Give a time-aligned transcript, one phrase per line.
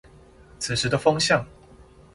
[0.57, 1.45] 此時的風向